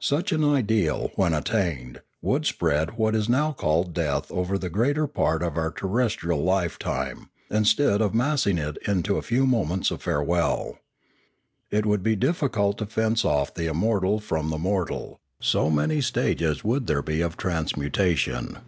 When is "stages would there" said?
16.00-17.02